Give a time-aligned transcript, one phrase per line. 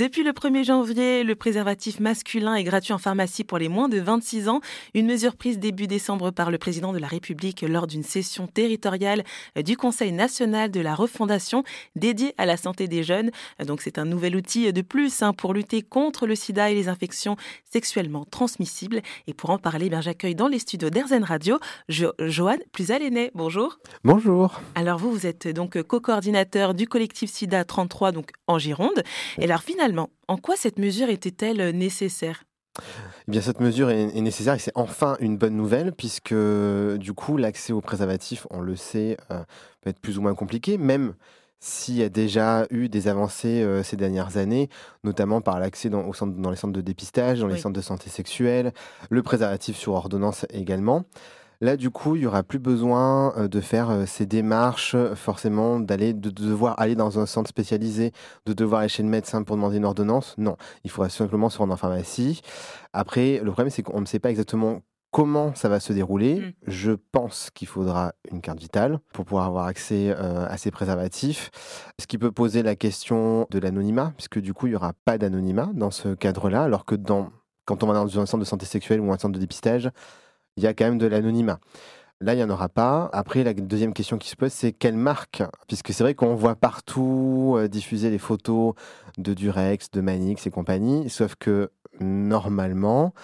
[0.00, 4.00] Depuis le 1er janvier, le préservatif masculin est gratuit en pharmacie pour les moins de
[4.00, 4.62] 26 ans.
[4.94, 9.24] Une mesure prise début décembre par le président de la République lors d'une session territoriale
[9.62, 11.64] du Conseil national de la refondation
[11.96, 13.30] dédiée à la santé des jeunes.
[13.62, 16.88] Donc c'est un nouvel outil de plus hein, pour lutter contre le sida et les
[16.88, 17.36] infections
[17.70, 19.02] sexuellement transmissibles.
[19.26, 21.58] Et pour en parler, ben, j'accueille dans les studios d'Erzen Radio
[21.90, 23.32] jo Joanne Plusaléné.
[23.34, 23.78] Bonjour.
[24.02, 24.62] Bonjour.
[24.76, 29.02] Alors vous, vous êtes donc co-coordinateur du collectif SIDA 33 donc en Gironde.
[29.36, 32.44] Et alors finalement, en quoi cette mesure était-elle nécessaire?
[33.28, 37.36] Eh bien, cette mesure est, nécessaire et c'est enfin une bonne nouvelle puisque du coup,
[37.36, 39.42] l'accès aux préservatifs, on le sait, euh,
[39.80, 41.14] peut être plus ou moins compliqué, même
[41.58, 44.70] s'il y a déjà eu des avancées euh, ces dernières années,
[45.04, 48.72] notamment par l'accès dans, dans, les centres de dépistage, dans les centres de santé sexuelle,
[49.10, 51.04] le préservatif sur ordonnance également.
[51.62, 55.14] Là, du coup, il y aura plus besoin euh, de faire euh, ces démarches, euh,
[55.14, 58.12] forcément, d'aller, de devoir aller dans un centre spécialisé,
[58.46, 60.34] de devoir aller chez le médecin pour demander une ordonnance.
[60.38, 62.40] Non, il faudra simplement se rendre en pharmacie.
[62.94, 64.80] Après, le problème, c'est qu'on ne sait pas exactement
[65.10, 66.40] comment ça va se dérouler.
[66.40, 66.52] Mm.
[66.66, 71.50] Je pense qu'il faudra une carte vitale pour pouvoir avoir accès à ces préservatifs.
[72.00, 75.18] Ce qui peut poser la question de l'anonymat, puisque du coup, il n'y aura pas
[75.18, 77.30] d'anonymat dans ce cadre-là, alors que dans,
[77.66, 79.90] quand on va dans un centre de santé sexuelle ou un centre de dépistage,
[80.56, 81.58] il y a quand même de l'anonymat.
[82.22, 83.08] Là, il n'y en aura pas.
[83.14, 85.42] Après, la deuxième question qui se pose, c'est quelle marque?
[85.68, 88.74] Puisque c'est vrai qu'on voit partout euh, diffuser les photos
[89.16, 93.14] de Durex, de Manix et compagnie, sauf que normalement,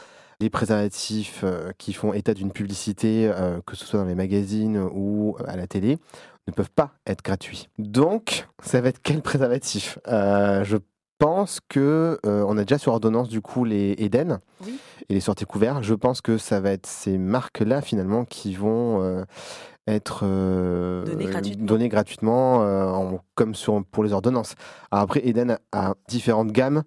[0.40, 4.78] les préservatifs euh, qui font état d'une publicité, euh, que ce soit dans les magazines
[4.78, 5.98] ou à la télé,
[6.46, 7.68] ne peuvent pas être gratuits.
[7.76, 9.98] Donc, ça va être quel préservatif?
[10.06, 10.78] Je
[11.18, 14.40] pense que on a déjà sur ordonnance du coup les Eden.
[14.64, 14.78] Oui
[15.08, 15.82] et les sorties couverts.
[15.82, 19.24] Je pense que ça va être ces marques-là finalement qui vont euh,
[19.86, 21.04] être euh,
[21.58, 24.54] données gratuitement, euh, comme sur, pour les ordonnances.
[24.90, 26.82] Alors après, Eden a, différentes gammes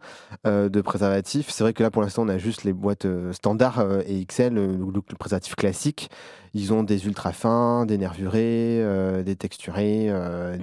[0.45, 1.49] de préservatifs.
[1.49, 4.67] C'est vrai que là, pour l'instant, on a juste les boîtes standards et XL, le,
[4.75, 6.09] le, préservatif classique.
[6.53, 8.83] Ils ont des ultra fins, des nervurés,
[9.23, 10.11] des texturés,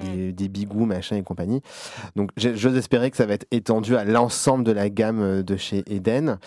[0.03, 0.33] des, mm.
[0.33, 1.62] des, bigous, machin et compagnie.
[2.16, 5.84] Donc j'ose espérer que ça va être étendu à l'ensemble de la gamme de chez
[5.87, 6.39] Eden.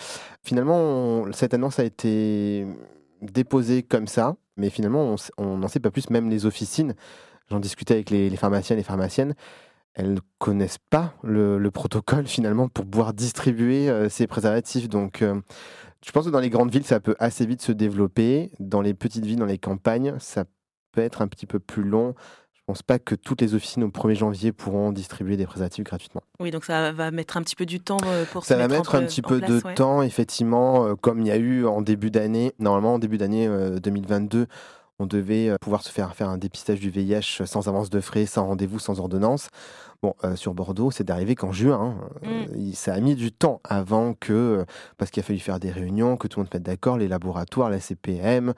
[0.43, 2.65] Finalement, cette annonce a été
[3.21, 6.09] déposée comme ça, mais finalement, on n'en sait pas plus.
[6.09, 6.93] Même les officines,
[7.49, 9.33] j'en discutais avec les, pharmaciens et les pharmaciennes,
[9.95, 14.89] elles ne connaissent pas le, protocole finalement pour pouvoir distribuer euh, ces préservatifs.
[14.89, 15.41] Donc, euh,
[16.05, 18.51] je pense que dans les grandes villes, ça peut assez vite se développer.
[18.59, 20.45] Dans les petites villes, dans les campagnes, ça
[20.91, 22.15] peut être un petit peu plus long
[22.69, 26.21] pense pas que toutes les officines au 1er janvier pourront distribuer des préservatifs gratuitement.
[26.39, 28.93] Oui, donc ça va mettre un petit peu du temps euh, pour ça va mettre
[28.93, 32.53] un petit peu de temps, effectivement, euh, comme il y a eu en début d'année.
[32.59, 33.49] Normalement, en début d'année
[33.81, 34.45] 2022, euh,
[34.99, 38.45] on devait pouvoir se faire faire un dépistage du VIH sans avance de frais, sans
[38.45, 39.47] rendez-vous, sans ordonnance.
[40.01, 41.97] Bon, euh, sur Bordeaux, c'est arrivé qu'en juin.
[42.23, 42.71] Hein, mm.
[42.71, 44.65] ça a mis du temps avant que,
[44.97, 47.69] parce qu'il a fallu faire des réunions, que tout le monde mette d'accord, les laboratoires,
[47.69, 48.53] la CPM,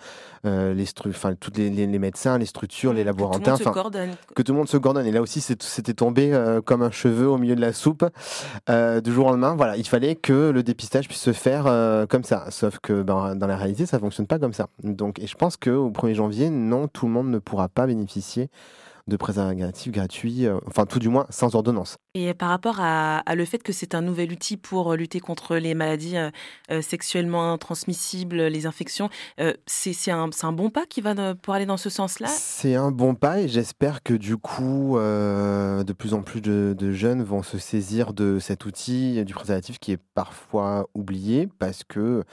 [0.46, 4.52] euh, les enfin tous les, médecins, les structures, les laborantins, que tout, le que tout
[4.52, 5.08] le monde se coordonne.
[5.08, 8.06] Et là aussi, c'était tombé euh, comme un cheveu au milieu de la soupe
[8.68, 9.56] du jour au lendemain.
[9.56, 11.64] Voilà, il fallait que le dépistage puisse se faire
[12.08, 12.52] comme ça.
[12.52, 14.68] Sauf que ben, dans la réalité, ça fonctionne pas comme ça.
[14.84, 18.50] Donc, et je pense qu'au 1er janvier, non, tout le monde ne pourra pas bénéficier
[19.08, 21.98] de préservatifs gratuits, euh, enfin tout du moins sans ordonnance.
[22.14, 25.56] Et par rapport à, le fait que c'est un nouvel outil pour euh, lutter contre
[25.56, 29.10] les maladies euh, sexuellement transmissibles, les infections,
[29.66, 32.28] c'est un, un, bon pas qui va pour aller dans ce sens-là?
[32.28, 36.92] C'est un bon pas et j'espère que du coup, de plus en plus de, de,
[36.92, 42.24] jeunes vont se saisir de cet outil du préservatif qui est parfois oublié parce que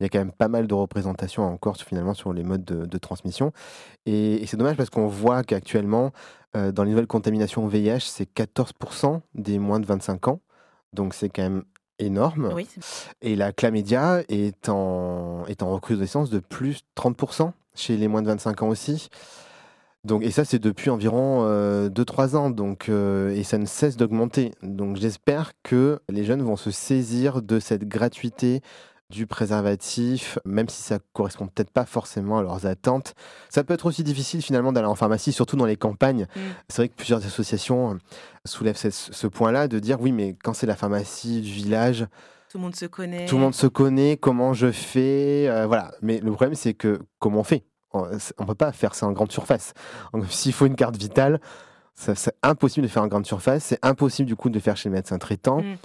[0.00, 2.98] il y a quand même pas mal de représentations encore finalement sur les modes de,
[2.98, 3.52] transmission.
[4.06, 6.12] Et, c'est dommage parce qu'on voit qu'actuellement,
[6.56, 10.40] euh, dans les nouvelles contaminations au VIH, c'est 14% des moins de 25 ans.
[10.92, 11.64] Donc c'est quand même
[11.98, 12.54] énorme.
[13.22, 18.28] et la chlamydia est en, est en recrudescence de plus 30% chez les moins de
[18.28, 19.08] 25 ans aussi.
[20.04, 22.50] Donc, et ça, c'est depuis environ 2-3 euh, ans.
[22.50, 24.52] Donc, euh, et ça ne cesse d'augmenter.
[24.62, 28.60] Donc, j'espère que les jeunes vont se saisir de cette gratuité
[29.10, 33.14] du préservatif, même si ça correspond peut-être pas forcément à leurs attentes.
[33.48, 36.26] Ça peut être aussi difficile finalement d'aller en pharmacie, surtout dans les campagnes.
[36.36, 36.40] Mm.
[36.68, 37.98] C'est vrai que plusieurs associations euh,
[38.44, 42.06] soulèvent ce, point-là, de dire oui, mais quand c'est la pharmacie du village,
[42.50, 43.26] tout le monde se connaît.
[43.26, 45.92] Tout le monde se connaît, comment je fais, euh, voilà.
[46.00, 47.64] Mais le problème, c'est que comment on fait?
[47.92, 49.72] On ne peut pas faire ça en grande surface.
[50.28, 51.40] S'il faut une carte vitale,
[51.94, 53.64] c'est impossible de faire en grande surface.
[53.64, 55.62] C'est impossible du coup de faire chez le médecin traitant.
[55.62, 55.76] Mm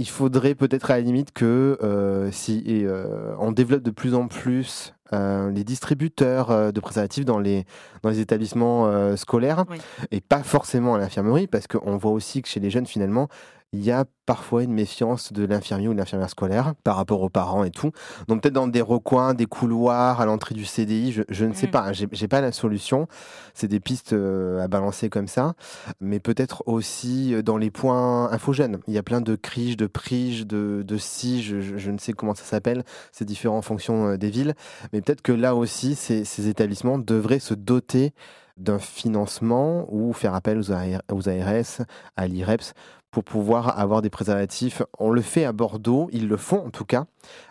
[0.00, 4.28] il faudrait peut-être à la limite que euh, si euh, on développe de plus en
[4.28, 7.66] plus euh, les distributeurs de préservatifs dans les,
[8.02, 9.66] dans les établissements scolaires.
[10.10, 13.28] Et pas forcément à l'infirmerie parce qu'on voit aussi que chez les jeunes finalement
[13.72, 17.28] il y a parfois une méfiance de l'infirmier ou de l'infirmière scolaire par rapport aux
[17.28, 17.92] parents et tout.
[18.26, 21.70] Donc peut-être dans des recoins, des couloirs, à l'entrée du CDI, je, ne sais mm.
[21.70, 23.06] pas, hein, j'ai pas la solution.
[23.54, 25.54] C'est des pistes euh, à balancer comme ça,
[26.00, 28.78] mais peut-être aussi euh, dans les points infogènes.
[28.88, 32.34] Il y a plein de criches, de priges, de, de je, je, ne sais comment
[32.34, 34.54] ça s'appelle, c'est différent en fonction euh, des villes,
[34.92, 38.12] mais peut-être que là aussi, ces, ces établissements devraient se doter
[38.60, 41.80] d'un financement ou faire appel aux, ARS,
[42.16, 42.74] à l'IREPS,
[43.10, 44.82] pour pouvoir avoir des préservatifs.
[44.98, 47.06] On le fait à Bordeaux, ils le font en tout cas.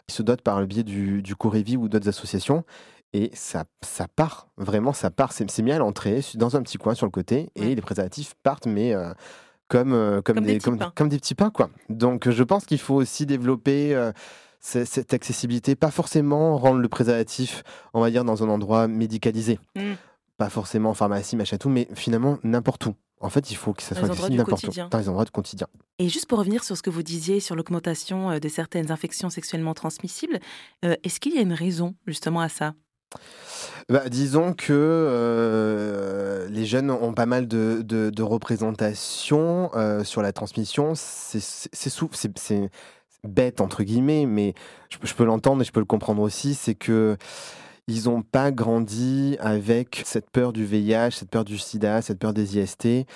[0.08, 2.64] Ils se dotent par le biais du, du Corévi ou d'autres associations.
[3.12, 5.34] Et ça, ça part, vraiment, ça part.
[5.34, 8.68] C'est mis à l'entrée, dans un petit coin sur le côté, et les préservatifs partent,
[8.68, 9.12] mais euh,
[9.68, 10.78] comme, euh, comme, des, comme,
[11.10, 11.50] des, petits pains.
[11.50, 11.70] Quoi.
[11.90, 14.12] Donc je pense qu'il faut aussi développer euh,
[14.60, 17.64] cette accessibilité, pas forcément rendre le préservatif,
[17.96, 19.60] on va dire, dans un endroit médicalisé.
[19.76, 19.94] Mmh
[20.40, 22.96] pas forcément en pharmacie, machin tout, mais finalement n'importe où.
[23.22, 25.68] En fait, il faut que ça soit accessible n'importe où, dans les endroits du quotidien.
[26.00, 29.30] Et juste pour revenir sur ce que vous disiez sur l'augmentation euh, de certaines infections
[29.30, 30.40] sexuellement transmissibles,
[30.86, 32.74] euh, est-ce qu'il y a une raison justement à ça?
[33.90, 39.72] Bah, disons que euh, les jeunes ont pas mal de, de, représentations
[40.06, 40.94] sur la transmission.
[40.96, 42.70] C'est
[43.26, 44.54] bête, entre guillemets, mais
[44.90, 46.54] je, je peux l'entendre et je peux le comprendre aussi.
[46.54, 47.18] C'est que
[47.90, 52.34] ils n'ont pas grandi avec cette peur du VIH, cette peur du sida, cette peur
[52.34, 53.08] des IST,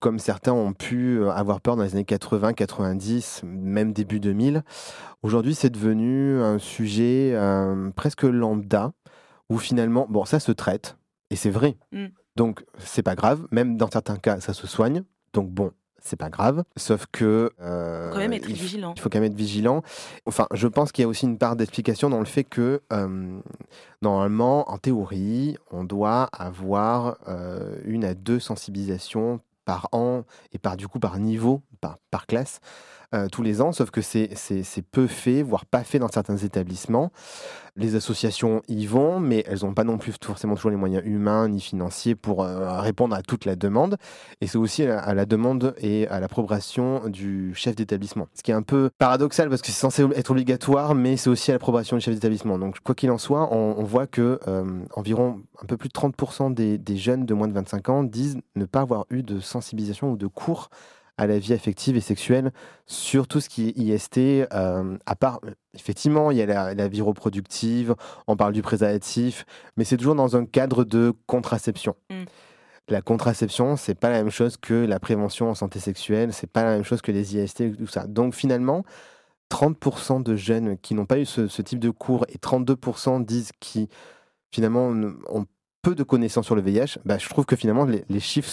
[0.00, 4.62] comme certains ont pu euh, avoir peur dans les années 80, 90, même début 2000.
[5.22, 8.92] Aujourd'hui, c'est devenu un sujet euh, presque lambda,
[9.48, 10.98] où finalement, bon, ça se traite,
[11.30, 11.78] et c'est vrai.
[11.92, 12.06] Mm.
[12.36, 15.04] Donc, c'est pas grave, même dans certains cas, ça se soigne.
[15.32, 16.64] Donc, bon, c'est pas grave.
[16.76, 17.50] Sauf que.
[17.60, 18.94] Euh, faut quand même être vigilant.
[18.96, 19.82] Il faut quand même être vigilant.
[20.26, 23.40] Enfin, je pense qu'il y a aussi une part d'explication dans le fait que, euh,
[24.02, 30.78] normalement, en théorie, on doit avoir euh, une à deux sensibilisations par an et par
[30.78, 32.60] du coup par niveau, par, par classe.
[33.14, 34.28] Euh, tous les ans, sauf que c'est
[34.90, 37.10] peu fait, voire pas fait dans certains établissements.
[37.74, 41.48] Les associations y vont, mais elles n'ont pas non plus forcément toujours les moyens humains
[41.48, 43.96] ni financiers pour euh, répondre à toute la demande.
[44.42, 48.28] Et c'est aussi à, la demande et à l'approbation du chef d'établissement.
[48.34, 51.50] Ce qui est un peu paradoxal parce que c'est censé être obligatoire, mais c'est aussi
[51.50, 52.58] à l'approbation du chef d'établissement.
[52.58, 54.64] Donc quoi qu'il en soit, on, voit que euh,
[54.94, 58.36] environ un peu plus de 30% des, des jeunes de moins de 25 ans disent
[58.54, 60.68] ne pas avoir eu de sensibilisation ou de cours
[61.18, 62.52] à la vie affective et sexuelle
[62.86, 64.18] sur tout ce qui est IST,
[64.52, 65.40] euh, à part,
[65.74, 67.94] effectivement, il y a la, vie reproductive,
[68.26, 69.44] on parle du préservatif,
[69.76, 71.96] mais c'est toujours dans un cadre de contraception.
[72.10, 72.24] Mm.
[72.88, 76.62] La contraception, c'est pas la même chose que la prévention en santé sexuelle, c'est pas
[76.62, 78.06] la même chose que les IST et tout ça.
[78.06, 78.84] Donc finalement,
[79.50, 83.50] 30% de jeunes qui n'ont pas eu ce, ce, type de cours et 32% disent
[83.60, 83.88] qui
[84.50, 84.88] finalement
[85.28, 85.46] ont
[85.82, 88.48] peu de connaissances sur le VIH, bah, je trouve que finalement les, chiffres,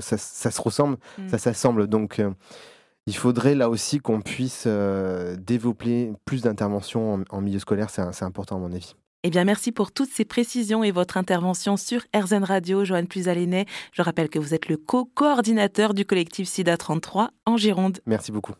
[0.00, 1.28] ça, se ressemble, mm.
[1.28, 1.86] ça s'assemble.
[1.86, 2.30] Donc euh,
[3.06, 8.56] il faudrait là aussi qu'on puisse euh, développer plus d'interventions en, milieu scolaire, c'est important
[8.56, 8.94] à mon avis.
[9.22, 13.66] Eh bien, merci pour toutes ces précisions et votre intervention sur RZN Radio, Joanne Plusalénet.
[13.92, 17.98] Je rappelle que vous êtes le co-coordinateur du collectif SIDA 33 en Gironde.
[18.06, 18.48] Merci beaucoup.